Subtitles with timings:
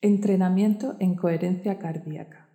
[0.00, 2.48] Entrenamiento en coherencia cardíaca.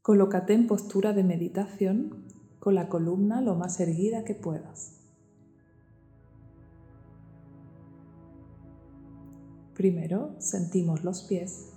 [0.00, 2.24] Colócate en postura de meditación
[2.60, 5.00] con la columna lo más erguida que puedas.
[9.74, 11.72] Primero sentimos los pies,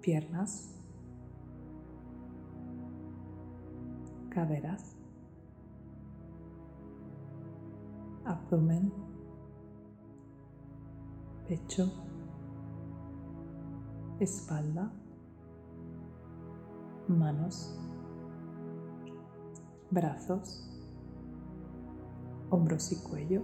[0.00, 0.70] piernas,
[4.30, 4.97] caderas,
[8.28, 8.92] abdomen,
[11.46, 11.90] pecho,
[14.20, 14.92] espalda,
[17.08, 17.74] manos,
[19.90, 20.68] brazos,
[22.50, 23.42] hombros y cuello,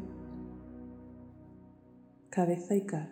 [2.28, 3.10] cabeza y cara.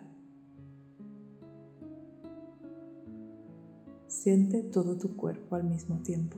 [4.05, 6.37] Siente todo tu cuerpo al mismo tiempo.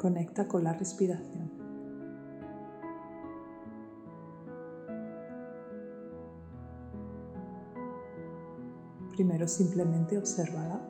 [0.00, 1.50] Conecta con la respiración.
[9.14, 10.80] Primero simplemente obsérvala.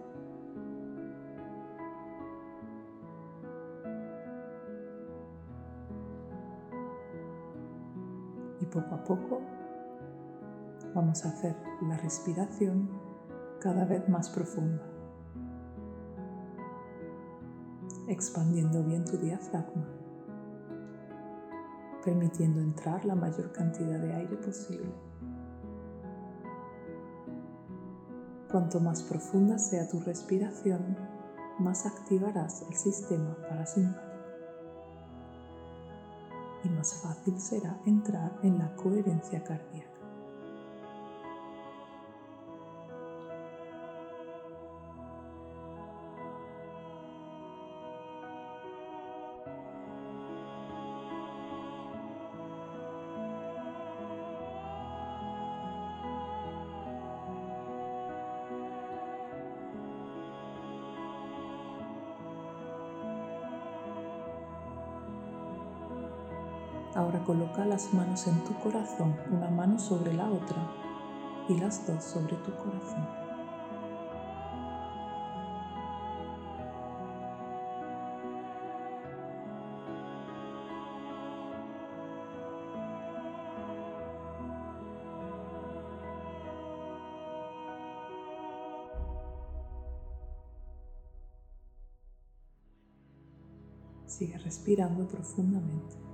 [8.60, 9.40] Y poco a poco
[10.94, 12.88] vamos a hacer la respiración
[13.58, 14.89] cada vez más profunda.
[18.10, 19.86] Expandiendo bien tu diafragma,
[22.04, 24.92] permitiendo entrar la mayor cantidad de aire posible.
[28.50, 30.96] Cuanto más profunda sea tu respiración,
[31.60, 34.10] más activarás el sistema parasimpático
[36.64, 39.89] y más fácil será entrar en la coherencia cardíaca.
[67.00, 70.70] Ahora coloca las manos en tu corazón, una mano sobre la otra
[71.48, 73.08] y las dos sobre tu corazón.
[94.04, 96.09] Sigue respirando profundamente.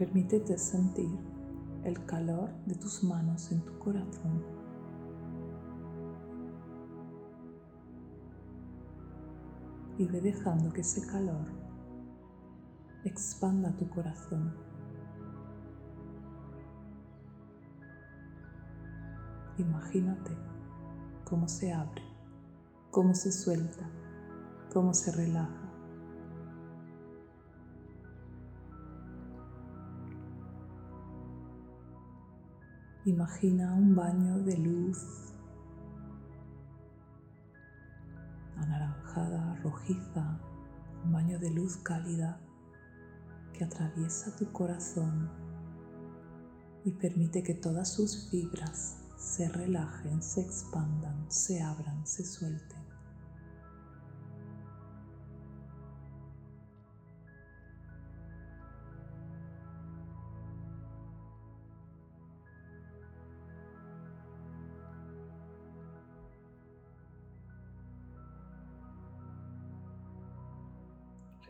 [0.00, 1.10] Permítete sentir
[1.84, 4.42] el calor de tus manos en tu corazón.
[9.98, 11.44] Y ve dejando que ese calor
[13.04, 14.54] expanda tu corazón.
[19.58, 20.30] Imagínate
[21.26, 22.02] cómo se abre,
[22.90, 23.86] cómo se suelta,
[24.72, 25.59] cómo se relaja.
[33.06, 35.32] Imagina un baño de luz
[38.58, 40.38] anaranjada, rojiza,
[41.06, 42.38] un baño de luz cálida
[43.54, 45.30] que atraviesa tu corazón
[46.84, 52.89] y permite que todas sus fibras se relajen, se expandan, se abran, se suelten.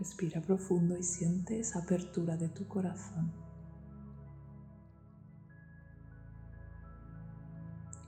[0.01, 3.31] Respira profundo y siente esa apertura de tu corazón.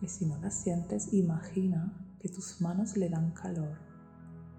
[0.00, 3.76] Y si no la sientes, imagina que tus manos le dan calor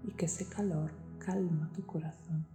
[0.04, 2.46] y que ese calor calma tu corazón.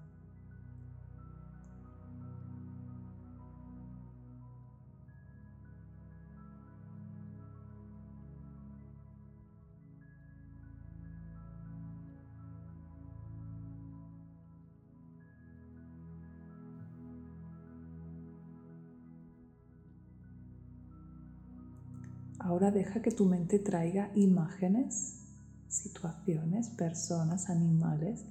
[22.39, 25.25] Ahora deja que tu mente traiga imágenes,
[25.67, 28.25] situaciones, personas, animales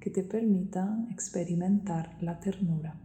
[0.00, 3.03] que te permitan experimentar la ternura.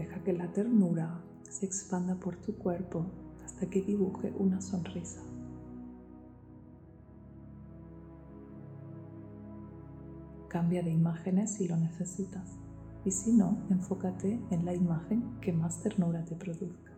[0.00, 3.04] Deja que la ternura se expanda por tu cuerpo
[3.44, 5.20] hasta que dibuje una sonrisa.
[10.48, 12.56] Cambia de imágenes si lo necesitas
[13.04, 16.89] y si no, enfócate en la imagen que más ternura te produzca.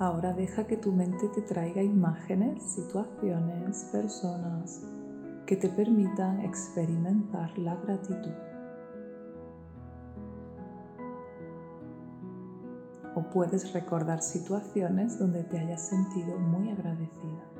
[0.00, 4.80] Ahora deja que tu mente te traiga imágenes, situaciones, personas
[5.44, 8.30] que te permitan experimentar la gratitud.
[13.16, 17.57] O puedes recordar situaciones donde te hayas sentido muy agradecida.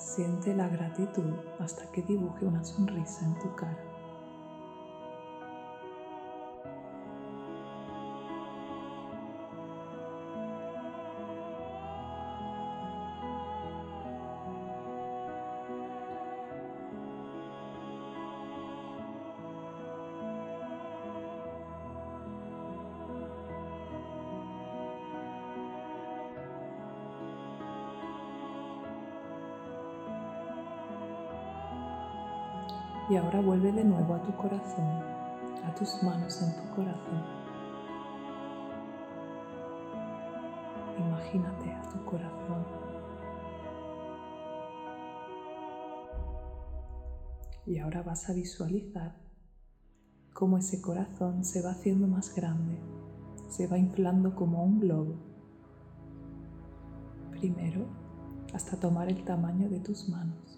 [0.00, 3.89] Siente la gratitud hasta que dibuje una sonrisa en tu cara.
[33.10, 34.86] Y ahora vuelve de nuevo a tu corazón,
[35.64, 37.24] a tus manos en tu corazón.
[40.96, 42.64] Imagínate a tu corazón.
[47.66, 49.16] Y ahora vas a visualizar
[50.32, 52.78] cómo ese corazón se va haciendo más grande,
[53.48, 55.16] se va inflando como un globo.
[57.32, 57.86] Primero,
[58.54, 60.49] hasta tomar el tamaño de tus manos.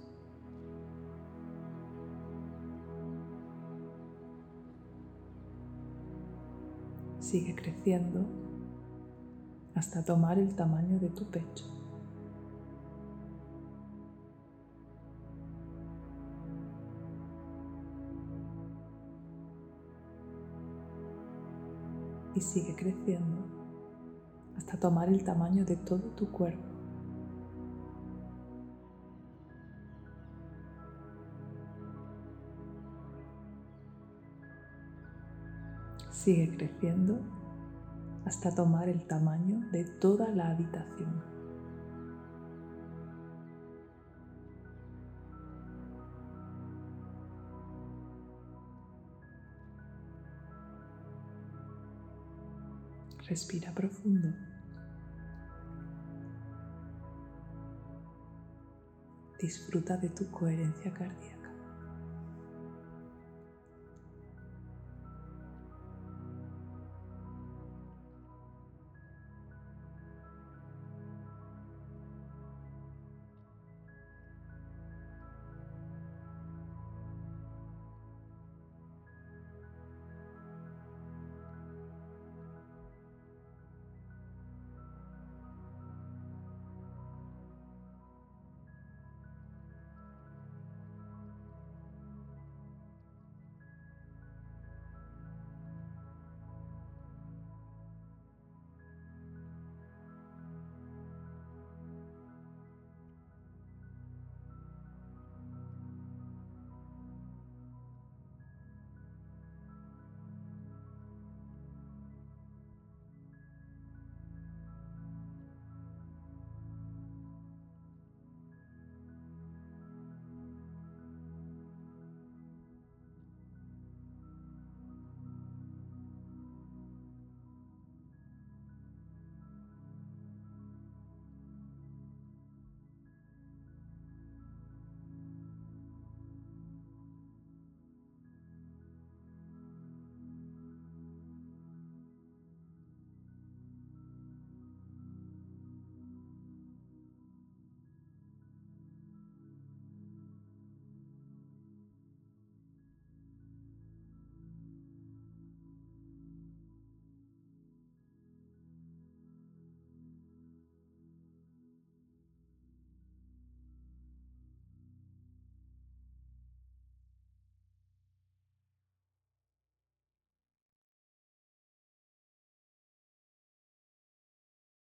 [7.32, 8.26] Sigue creciendo
[9.74, 11.64] hasta tomar el tamaño de tu pecho.
[22.34, 23.46] Y sigue creciendo
[24.54, 26.71] hasta tomar el tamaño de todo tu cuerpo.
[36.22, 37.18] Sigue creciendo
[38.24, 41.20] hasta tomar el tamaño de toda la habitación.
[53.26, 54.28] Respira profundo.
[59.40, 61.41] Disfruta de tu coherencia cardíaca.